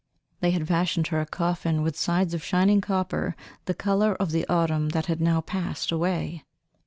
[0.39, 4.47] They had fashioned her a coffin with sides of shining copper the colour of the
[4.47, 6.43] autumn that had now passed away.